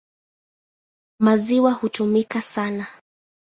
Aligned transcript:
Maziwa 1.19 1.71
hutumika 1.71 2.41
sana. 2.41 2.87